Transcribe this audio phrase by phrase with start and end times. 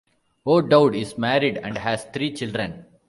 [0.47, 2.85] O'Dowd is married and has three children.